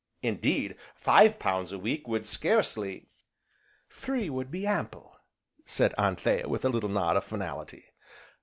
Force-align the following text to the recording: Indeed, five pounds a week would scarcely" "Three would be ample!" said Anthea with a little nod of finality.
Indeed, 0.23 0.77
five 0.95 1.37
pounds 1.37 1.71
a 1.71 1.77
week 1.77 2.07
would 2.07 2.25
scarcely" 2.25 3.09
"Three 4.01 4.31
would 4.31 4.49
be 4.49 4.65
ample!" 4.65 5.15
said 5.63 5.93
Anthea 5.95 6.49
with 6.49 6.65
a 6.65 6.69
little 6.69 6.89
nod 6.89 7.17
of 7.17 7.23
finality. 7.23 7.85